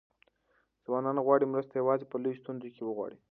[0.85, 3.17] ځوانان غواړي مرسته یوازې په لویو ستونزو کې وغواړي.